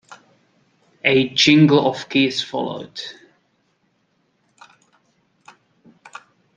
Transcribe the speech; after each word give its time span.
A 1.05 1.29
jingle 1.35 1.87
of 1.87 2.09
keys 2.09 2.41
followed. 2.41 2.99